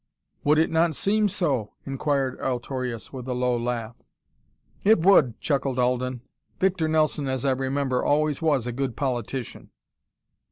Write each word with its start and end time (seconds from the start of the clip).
"Would 0.43 0.57
it 0.57 0.71
not 0.71 0.95
seem 0.95 1.29
so?" 1.29 1.73
inquired 1.85 2.39
Altorius 2.39 3.13
with 3.13 3.27
a 3.27 3.35
low 3.35 3.55
laugh. 3.55 3.95
"It 4.83 4.97
would," 5.01 5.39
chuckled 5.39 5.77
Alden. 5.77 6.21
"Victor 6.59 6.87
Nelson, 6.87 7.27
as 7.27 7.45
I 7.45 7.51
remember, 7.51 8.03
always 8.03 8.41
was 8.41 8.65
a 8.65 8.71
good 8.71 8.95
politician." 8.97 9.69